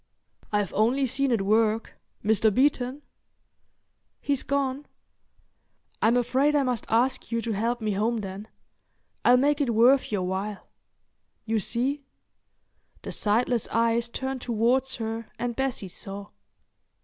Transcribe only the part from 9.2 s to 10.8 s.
I'll make it worth your while.